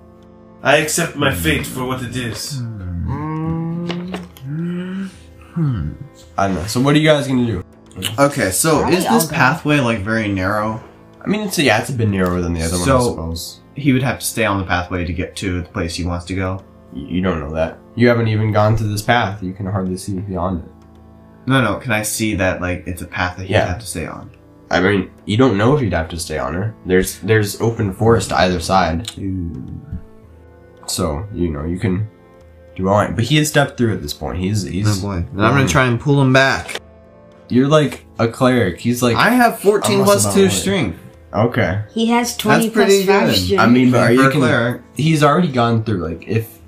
[0.62, 1.42] I accept my hmm.
[1.42, 2.62] fate for what it is.
[6.38, 6.66] I don't know.
[6.68, 7.64] So what are you guys gonna do?
[8.20, 9.36] Okay, so Probably is I'll this go.
[9.36, 10.84] pathway like very narrow?
[11.22, 13.62] I mean, it's yeah, it's a bit narrower than the other one, I So- suppose.
[13.76, 16.24] He would have to stay on the pathway to get to the place he wants
[16.26, 16.64] to go.
[16.94, 17.78] You, you don't know that.
[17.96, 19.44] You haven't even gone through this path.
[19.44, 20.72] You can hardly see beyond it.
[21.48, 21.78] No, no.
[21.78, 23.68] Can I see that like it's a path that he'd Yeah.
[23.68, 24.32] have to stay on?
[24.72, 26.74] I mean, you don't know if you'd have to stay on her.
[26.86, 29.08] There's there's open forest either side,
[30.88, 32.08] so you know you can
[32.76, 33.16] do all right.
[33.16, 34.40] But he has stepped through at this point.
[34.40, 35.04] He's he's.
[35.04, 35.26] Oh boy.
[35.34, 35.70] Then I'm gonna mm.
[35.70, 36.82] try and pull him back.
[37.48, 38.80] You're like a cleric.
[38.80, 40.52] He's like I have 14 Almost plus about 2 right.
[40.52, 41.00] strength.
[41.34, 41.84] okay.
[41.94, 43.36] He has 20 That's pretty plus 5 good.
[43.38, 43.62] strength.
[43.62, 44.82] I mean, but are For you a can, cleric.
[44.96, 46.00] He's already gone through.
[46.00, 46.60] Like if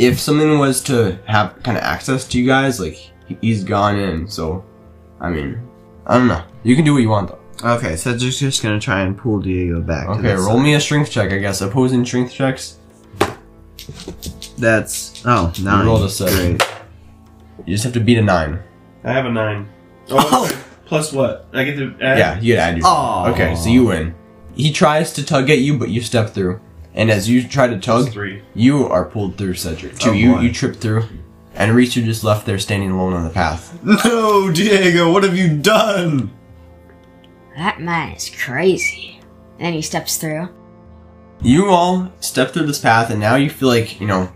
[0.00, 3.98] if something was to have kind of access to you guys, like he- he's gone
[3.98, 4.28] in.
[4.28, 4.64] So,
[5.20, 5.60] I mean,
[6.06, 6.42] I don't know.
[6.62, 7.38] You can do what you want though.
[7.76, 10.08] Okay, so just just gonna try and pull Diego back.
[10.08, 10.62] Okay, this roll side.
[10.62, 11.32] me a strength check.
[11.32, 12.78] I guess opposing strength checks.
[14.58, 15.86] That's oh nine.
[15.86, 16.58] rolled a seven.
[16.58, 16.70] Great.
[17.66, 18.62] You just have to beat a nine.
[19.04, 19.68] I have a nine.
[20.08, 20.48] Oh,
[20.84, 21.48] plus what?
[21.52, 22.18] I get to add.
[22.18, 22.86] Yeah, you gotta add your.
[22.86, 23.32] Oh.
[23.32, 24.14] Okay, so you win.
[24.54, 26.60] He tries to tug at you, but you step through.
[26.94, 28.42] And as you try to tug, three.
[28.54, 29.98] you are pulled through, Cedric.
[29.98, 30.10] Too.
[30.10, 30.40] Oh, you boy.
[30.42, 31.04] you trip through,
[31.56, 33.78] and Reese just left there standing alone on the path.
[33.82, 36.30] No, Diego, what have you done?
[37.56, 39.20] That man is crazy.
[39.58, 40.48] Then he steps through.
[41.42, 44.30] You all step through this path, and now you feel like you know,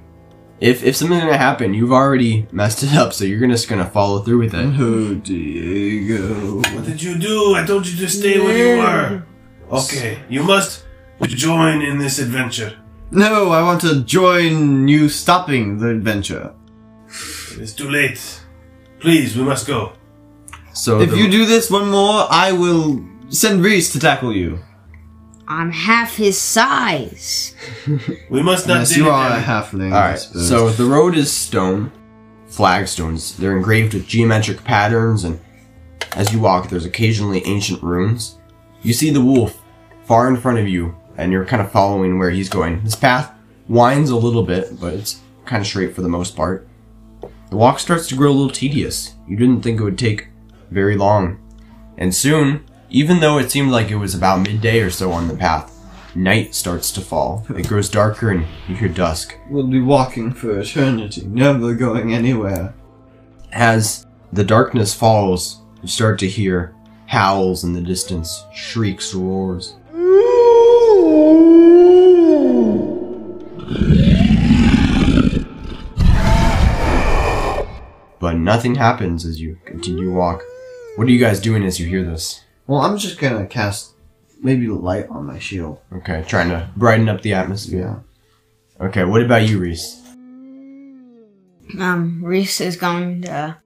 [0.60, 3.88] if if something's gonna happen, you've already messed it up, so you're gonna just gonna
[3.88, 4.74] follow through with it.
[4.78, 6.56] Oh, Diego.
[6.74, 7.54] What did you do?
[7.54, 9.26] I told you to stay where you were.
[9.70, 10.84] Okay, you must
[11.22, 12.76] join in this adventure.
[13.10, 16.54] No, I want to join you stopping the adventure.
[17.60, 18.40] It is too late.
[19.00, 19.92] Please, we must go.
[20.72, 24.60] So If the- you do this one more, I will send Reese to tackle you.
[25.46, 27.54] I'm half his size.
[28.30, 29.42] We must not Yes, dig you it are a down.
[29.44, 29.92] halfling.
[29.92, 30.18] All I right.
[30.18, 30.48] suppose.
[30.48, 31.92] So the road is stone,
[32.48, 33.36] flagstones.
[33.36, 35.38] They're engraved with geometric patterns, and
[36.16, 38.36] as you walk, there's occasionally ancient runes.
[38.82, 39.58] You see the wolf
[40.06, 42.80] far in front of you, and you're kind of following where he's going.
[42.84, 43.30] This path
[43.68, 46.66] winds a little bit, but it's kind of straight for the most part.
[47.50, 49.14] The walk starts to grow a little tedious.
[49.26, 50.28] You didn't think it would take
[50.70, 51.40] very long,
[51.98, 55.36] and soon, even though it seemed like it was about midday or so on the
[55.36, 55.76] path,
[56.14, 57.44] night starts to fall.
[57.50, 59.36] It grows darker, and you hear dusk.
[59.48, 62.72] we'll be walking for eternity, never going anywhere.
[63.52, 66.72] As the darkness falls, you start to hear
[67.06, 69.74] howls in the distance, shrieks, roars.
[78.20, 80.42] But nothing happens as you continue to walk.
[80.96, 82.44] What are you guys doing as you hear this?
[82.66, 83.94] Well, I'm just gonna cast
[84.40, 85.80] maybe light on my shield.
[85.92, 88.04] Okay, trying to brighten up the atmosphere.
[88.80, 90.00] Okay, what about you, Reese?
[91.78, 93.56] Um, Reese is going to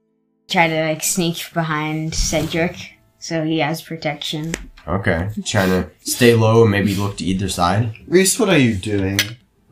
[0.47, 4.53] try to like sneak behind Cedric so he has protection.
[4.87, 7.95] Okay, trying to stay low and maybe look to either side.
[8.07, 9.19] Reese, what are you doing?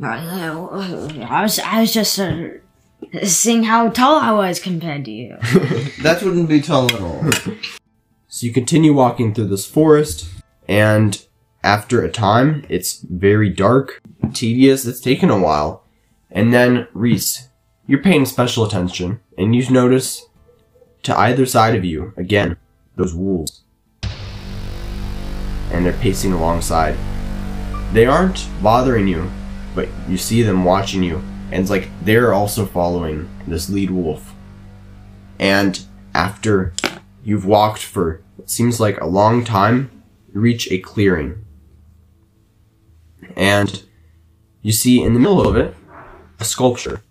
[0.02, 2.48] I was I was just uh,
[3.24, 5.38] seeing how tall I was compared to you.
[6.02, 7.24] That wouldn't be tall at all.
[8.28, 10.28] So you continue walking through this forest,
[10.68, 11.26] and
[11.63, 14.02] after a time, it's very dark,
[14.34, 15.84] tedious, it's taken a while.
[16.30, 17.50] And then, Reese,
[17.88, 20.26] you're paying special attention, and you notice
[21.04, 22.58] to either side of you, again,
[22.96, 23.62] those wolves.
[25.72, 26.98] And they're pacing alongside.
[27.94, 29.30] They aren't bothering you,
[29.76, 34.34] but you see them watching you, and it's like they're also following this lead wolf.
[35.38, 35.80] And
[36.16, 36.74] after
[37.24, 39.92] you've walked for what seems like a long time,
[40.34, 41.46] you reach a clearing.
[43.36, 43.84] and
[44.63, 45.76] you see in the middle of it
[46.39, 47.02] a sculpture.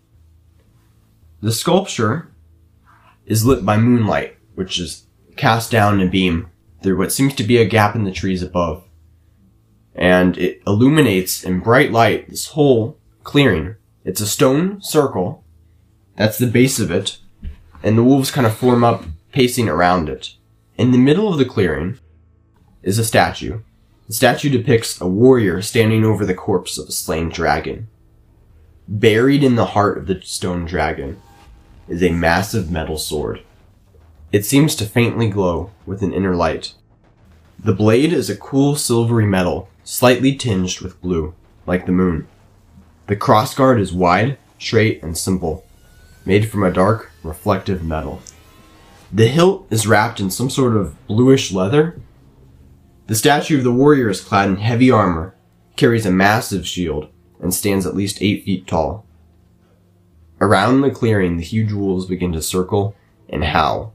[1.41, 2.29] The sculpture
[3.27, 6.51] is lit by moonlight, which is cast down in a beam
[6.83, 8.83] through what seems to be a gap in the trees above.
[9.95, 13.77] And it illuminates in bright light this whole clearing.
[14.05, 15.45] It's a stone circle.
[16.17, 17.19] That's the base of it.
[17.83, 20.35] And the wolves kind of form up, pacing around it.
[20.77, 21.99] In the middle of the clearing
[22.83, 23.61] is a statue.
[24.09, 27.89] The statue depicts a warrior standing over the corpse of a slain dragon.
[28.89, 31.21] Buried in the heart of the stone dragon
[31.89, 33.43] is a massive metal sword.
[34.33, 36.75] It seems to faintly glow with an inner light.
[37.59, 41.35] The blade is a cool silvery metal, slightly tinged with blue,
[41.67, 42.27] like the moon.
[43.07, 45.67] The crossguard is wide, straight, and simple,
[46.25, 48.23] made from a dark, reflective metal.
[49.13, 52.01] The hilt is wrapped in some sort of bluish leather.
[53.09, 55.35] The statue of the warrior is clad in heavy armor,
[55.77, 57.09] carries a massive shield,
[57.41, 59.05] and stands at least eight feet tall.
[60.41, 62.95] Around the clearing, the huge wolves begin to circle
[63.29, 63.95] and howl.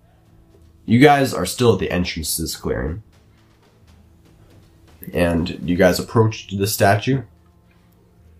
[0.86, 3.04] You guys are still at the entrance to this clearing.
[5.14, 7.24] And you guys approach the statue.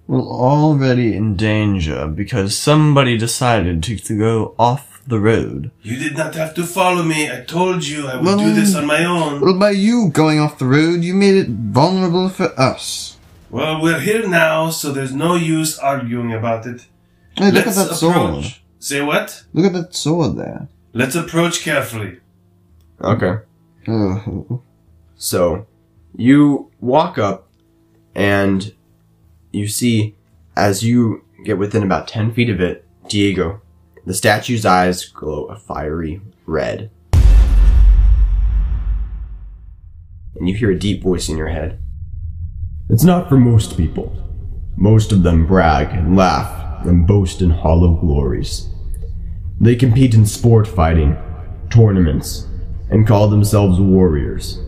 [0.08, 5.72] We're already in danger because somebody decided to, to go off the road.
[5.82, 7.30] You did not have to follow me.
[7.30, 9.42] I told you I would Well, do this on my own.
[9.42, 13.18] Well, by you going off the road, you made it vulnerable for us.
[13.50, 16.88] Well, we're here now, so there's no use arguing about it.
[17.38, 18.46] Hey, look Let's at that sword.
[18.80, 19.44] Say what?
[19.54, 20.68] Look at that sword there.
[20.94, 22.20] Let's approach carefully.
[23.02, 23.38] Okay.
[23.88, 24.62] Oh.
[25.16, 25.68] So,
[26.16, 27.48] you walk up
[28.16, 28.74] and
[29.58, 30.16] you see,
[30.56, 33.62] as you get within about 10 feet of it, Diego,
[34.06, 36.92] the statue's eyes glow a fiery red.
[40.36, 41.80] And you hear a deep voice in your head.
[42.90, 44.16] It's not for most people.
[44.76, 48.70] Most of them brag and laugh and boast in hollow glories.
[49.60, 51.18] They compete in sport fighting,
[51.70, 52.48] tournaments,
[52.90, 54.60] and call themselves warriors.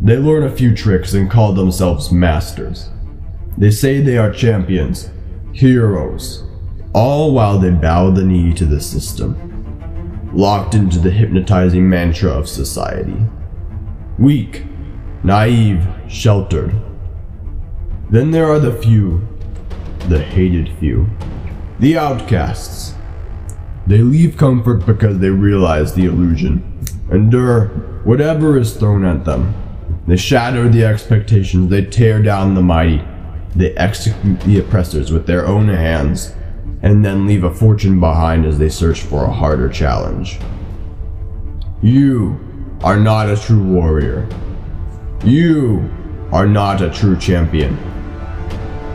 [0.00, 2.90] They learn a few tricks and call themselves masters.
[3.58, 5.10] They say they are champions,
[5.52, 6.44] heroes,
[6.92, 9.36] all while they bow the knee to the system,
[10.32, 13.16] locked into the hypnotizing mantra of society.
[14.18, 14.64] Weak,
[15.22, 16.74] naive, sheltered.
[18.10, 19.26] Then there are the few,
[20.08, 21.06] the hated few,
[21.78, 22.94] the outcasts.
[23.86, 27.68] They leave comfort because they realize the illusion, endure
[28.04, 29.54] whatever is thrown at them.
[30.06, 33.02] They shatter the expectations, they tear down the mighty,
[33.54, 36.34] they execute the oppressors with their own hands,
[36.82, 40.38] and then leave a fortune behind as they search for a harder challenge.
[41.82, 42.38] You
[42.82, 44.28] are not a true warrior.
[45.24, 45.90] You
[46.32, 47.76] are not a true champion.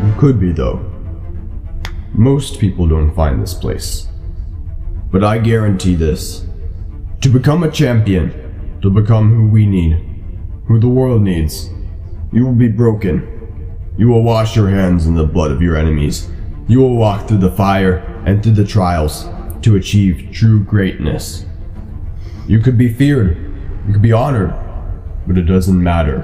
[0.03, 0.79] You could be, though.
[2.13, 4.07] Most people don't find this place.
[5.11, 6.45] But I guarantee this.
[7.21, 10.03] To become a champion, to become who we need,
[10.67, 11.69] who the world needs,
[12.31, 13.34] you will be broken.
[13.97, 16.29] You will wash your hands in the blood of your enemies.
[16.67, 19.25] You will walk through the fire and through the trials
[19.61, 21.45] to achieve true greatness.
[22.47, 23.37] You could be feared,
[23.87, 24.53] you could be honored,
[25.25, 26.21] but it doesn't matter.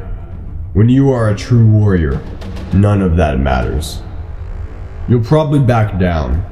[0.74, 2.22] When you are a true warrior,
[2.74, 4.02] none of that matters.
[5.08, 6.46] You'll probably back down.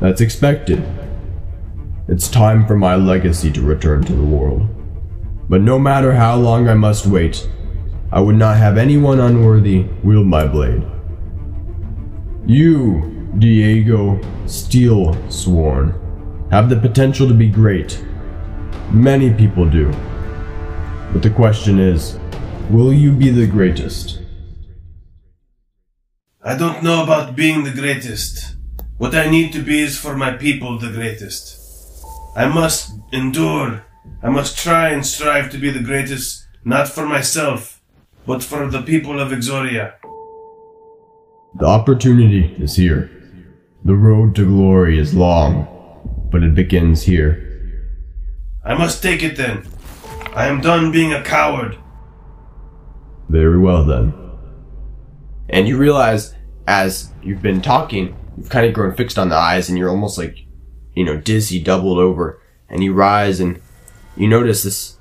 [0.00, 0.84] That's expected.
[2.08, 4.68] It's time for my legacy to return to the world.
[5.48, 7.48] But no matter how long I must wait,
[8.12, 10.82] I would not have anyone unworthy wield my blade.
[12.44, 15.98] You, Diego Steel Sworn,
[16.50, 18.04] have the potential to be great.
[18.90, 19.90] Many people do.
[21.10, 22.18] But the question is,
[22.68, 24.20] will you be the greatest?
[26.44, 28.56] I don't know about being the greatest.
[28.98, 31.58] What I need to be is for my people the greatest.
[32.36, 33.86] I must endure.
[34.22, 37.81] I must try and strive to be the greatest, not for myself,
[38.26, 39.94] but for the people of Exoria.
[41.54, 43.10] The opportunity is here.
[43.84, 45.66] The road to glory is long,
[46.30, 47.48] but it begins here.
[48.64, 49.66] I must take it then.
[50.34, 51.76] I am done being a coward.
[53.28, 54.14] Very well then.
[55.48, 56.34] And you realize
[56.66, 60.16] as you've been talking, you've kind of grown fixed on the eyes and you're almost
[60.16, 60.38] like,
[60.94, 62.40] you know, dizzy, doubled over.
[62.68, 63.60] And you rise and
[64.16, 64.96] you notice this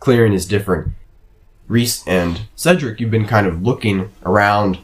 [0.00, 0.92] clearing is different.
[1.68, 4.78] Reese and Cedric, you've been kind of looking around.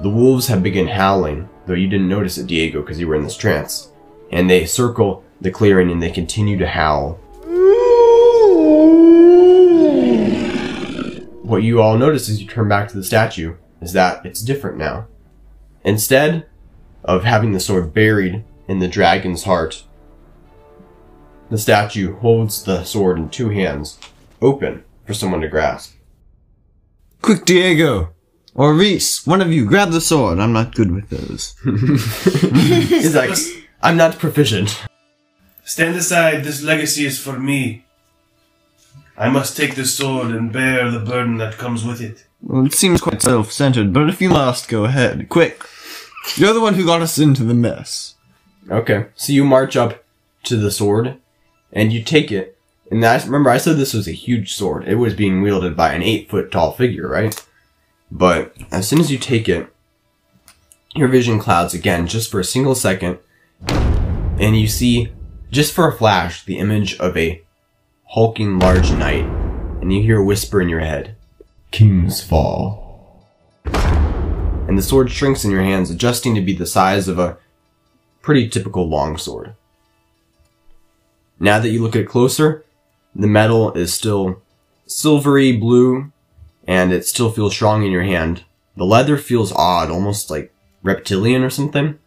[0.00, 3.24] The wolves have begun howling, though you didn't notice it, Diego, because you were in
[3.24, 3.90] this trance.
[4.30, 7.20] And they circle the clearing and they continue to howl.
[11.44, 14.78] what you all notice as you turn back to the statue is that it's different
[14.78, 15.06] now.
[15.84, 16.46] Instead
[17.04, 19.84] of having the sword buried in the dragon's heart,
[21.50, 23.98] the statue holds the sword in two hands,
[24.44, 25.94] open for someone to grasp.
[27.22, 28.10] Quick, Diego!
[28.54, 30.38] Or Reese, one of you, grab the sword.
[30.38, 31.56] I'm not good with those.
[32.88, 33.36] He's like,
[33.82, 34.84] I'm not proficient.
[35.64, 37.84] Stand aside, this legacy is for me.
[39.16, 42.26] I must take this sword and bear the burden that comes with it.
[42.42, 45.28] Well, it seems quite self-centered, but if you must, go ahead.
[45.28, 45.64] Quick!
[46.36, 48.14] You're the one who got us into the mess.
[48.70, 50.04] Okay, so you march up
[50.44, 51.16] to the sword,
[51.72, 52.53] and you take it.
[52.90, 54.86] And I remember I said this was a huge sword.
[54.86, 57.44] It was being wielded by an eight foot tall figure, right?
[58.10, 59.72] But as soon as you take it,
[60.94, 63.18] your vision clouds again just for a single second,
[63.68, 65.12] and you see,
[65.50, 67.42] just for a flash, the image of a
[68.10, 69.24] hulking large knight,
[69.80, 71.16] and you hear a whisper in your head,
[71.72, 72.80] Kingsfall.
[73.64, 77.38] And the sword shrinks in your hands, adjusting to be the size of a
[78.22, 79.54] pretty typical longsword.
[81.40, 82.64] Now that you look at it closer,
[83.14, 84.42] the metal is still
[84.86, 86.12] silvery blue,
[86.66, 88.44] and it still feels strong in your hand.
[88.76, 90.52] The leather feels odd, almost like
[90.82, 91.98] reptilian or something.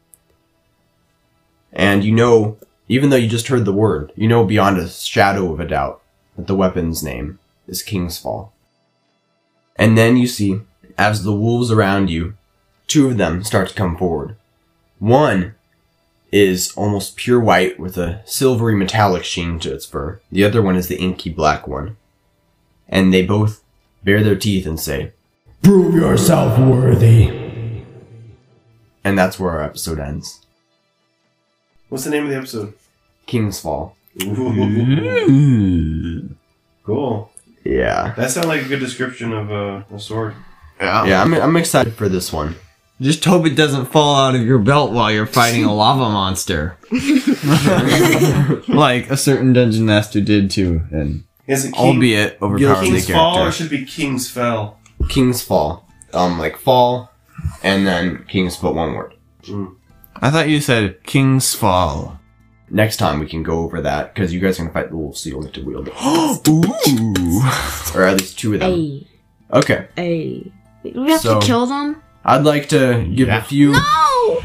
[1.71, 5.51] And you know, even though you just heard the word, you know beyond a shadow
[5.51, 6.01] of a doubt
[6.35, 8.49] that the weapon's name is Kingsfall.
[9.75, 10.61] And then you see,
[10.97, 12.35] as the wolves around you,
[12.87, 14.35] two of them start to come forward.
[14.99, 15.55] One
[16.32, 20.19] is almost pure white with a silvery metallic sheen to its fur.
[20.32, 21.95] The other one is the inky black one.
[22.89, 23.63] And they both
[24.03, 25.13] bare their teeth and say,
[25.63, 27.30] Prove yourself worthy.
[29.03, 30.45] and that's where our episode ends.
[31.89, 32.73] What's the name of the episode?
[33.28, 33.93] Kingsfall.
[36.84, 37.32] Cool.
[37.63, 38.13] Yeah.
[38.15, 40.36] That sounds like a good description of uh, a sword.
[40.80, 41.05] Yeah.
[41.05, 42.55] Yeah, I'm, I'm excited for this one.
[42.99, 46.77] Just hope it doesn't fall out of your belt while you're fighting a lava monster.
[48.67, 53.09] like a certain dungeon master did too, and Is it King, albeit overpowered the King's
[53.09, 53.51] Fall or character.
[53.57, 54.79] should be King's Fell?
[55.09, 55.87] King's Fall.
[56.13, 57.11] Um, like fall,
[57.63, 59.13] and then King's but one word.
[60.15, 62.19] I thought you said King's Fall.
[62.69, 65.21] Next time we can go over that, because you guys are gonna fight the wolves,
[65.21, 65.93] so you'll get to wield it.
[66.49, 67.41] Ooh.
[67.95, 68.71] or at least two of them.
[68.71, 69.07] Hey,
[69.53, 69.87] Okay.
[69.95, 70.51] hey.
[70.83, 72.01] We have So- to kill them?
[72.28, 73.38] I'd like to give Yeah.
[73.39, 73.71] a few.
[73.71, 74.41] No!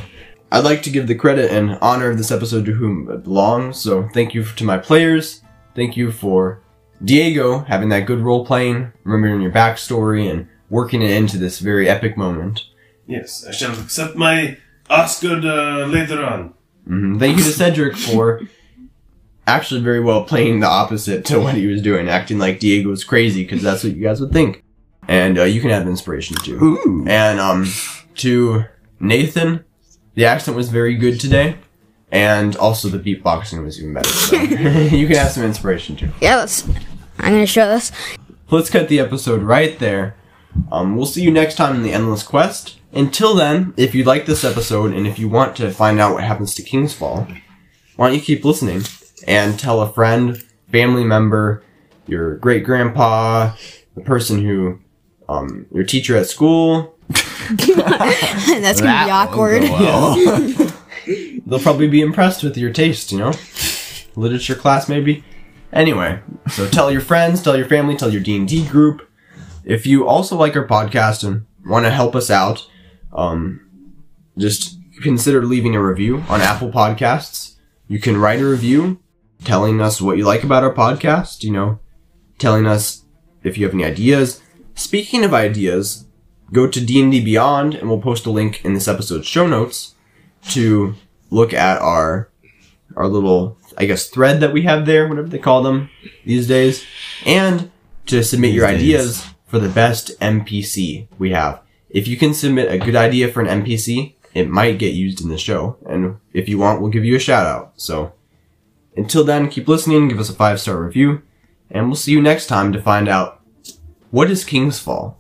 [0.52, 3.78] I'd like to give the credit and honor of this episode to whom it belongs.
[3.78, 5.40] So thank you to my players.
[5.74, 6.60] Thank you for
[7.04, 11.88] Diego having that good role playing, remembering your backstory, and working it into this very
[11.88, 12.64] epic moment.
[13.06, 14.56] Yes, I shall accept my
[14.88, 16.54] Oscar uh, later on.
[16.86, 18.42] hmm Thank you to Cedric for
[19.46, 23.02] actually very well playing the opposite to what he was doing, acting like Diego was
[23.04, 24.61] crazy because that's what you guys would think.
[25.08, 26.62] And uh, you can have inspiration too.
[26.62, 27.04] Ooh.
[27.08, 27.66] And um,
[28.16, 28.64] to
[29.00, 29.64] Nathan,
[30.14, 31.56] the accent was very good today,
[32.10, 34.08] and also the beatboxing was even better.
[34.08, 36.10] So you can have some inspiration too.
[36.20, 36.66] Yeah, let's.
[37.18, 37.92] I'm gonna show this.
[38.50, 40.14] Let's cut the episode right there.
[40.70, 42.78] Um, we'll see you next time in the Endless Quest.
[42.92, 46.24] Until then, if you like this episode and if you want to find out what
[46.24, 47.40] happens to Kingsfall,
[47.96, 48.82] why don't you keep listening
[49.26, 51.62] and tell a friend, family member,
[52.06, 53.54] your great grandpa,
[53.94, 54.80] the person who,
[55.32, 56.96] um, your teacher at school.
[57.08, 59.62] That's gonna be awkward.
[61.46, 63.32] They'll probably be impressed with your taste, you know?
[64.14, 65.24] Literature class, maybe?
[65.72, 66.20] Anyway,
[66.50, 69.08] so tell your friends, tell your family, tell your D&D group.
[69.64, 72.66] If you also like our podcast and want to help us out,
[73.12, 73.60] um,
[74.38, 77.56] just consider leaving a review on Apple Podcasts.
[77.88, 79.00] You can write a review
[79.44, 81.80] telling us what you like about our podcast, you know,
[82.38, 83.04] telling us
[83.42, 84.40] if you have any ideas.
[84.74, 86.06] Speaking of ideas,
[86.52, 89.94] go to D&D Beyond and we'll post a link in this episode's show notes
[90.50, 90.94] to
[91.30, 92.28] look at our
[92.94, 95.88] our little I guess thread that we have there, whatever they call them
[96.24, 96.84] these days,
[97.24, 97.70] and
[98.06, 98.76] to submit your days.
[98.76, 101.60] ideas for the best NPC we have.
[101.88, 105.28] If you can submit a good idea for an NPC, it might get used in
[105.28, 107.72] the show, and if you want, we'll give you a shout out.
[107.76, 108.12] So
[108.96, 111.22] until then, keep listening, give us a five star review,
[111.70, 113.41] and we'll see you next time to find out
[114.12, 115.16] what is Kingsfall,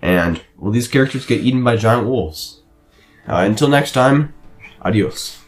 [0.00, 2.62] and will these characters get eaten by giant wolves?
[3.28, 4.32] Uh, until next time,
[4.80, 5.38] adios.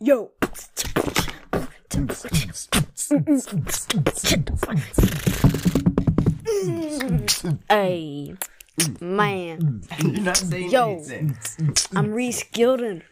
[0.00, 0.32] Yo.
[7.68, 8.34] Hey,
[9.00, 10.90] man, You're not saying Yo.
[10.92, 11.36] anything.
[11.94, 13.02] I'm Reese Gilden.